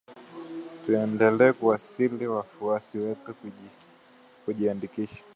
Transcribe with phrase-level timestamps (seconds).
[0.85, 3.33] Tunaendelea kuwasihi wafuasi wetu
[4.45, 5.23] kujiandikisha